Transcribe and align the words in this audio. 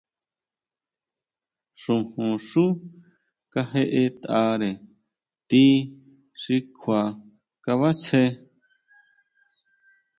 Xojonxú 1.81 2.65
kajeʼetʼare 3.51 4.71
ti 5.49 5.63
xi 6.41 6.55
kjua 6.79 7.01
kabasjé. 7.63 8.23